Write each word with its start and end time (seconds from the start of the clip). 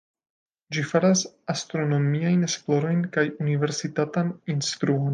Ĝi 0.77 0.85
faras 0.91 1.21
astronomiajn 1.55 2.41
esplorojn 2.49 3.07
kaj 3.19 3.29
universitatan 3.47 4.37
instruon. 4.57 5.09